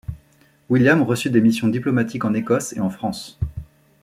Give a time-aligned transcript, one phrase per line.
[0.67, 3.37] William reçut des missions diplomatiques en Écosse et en France.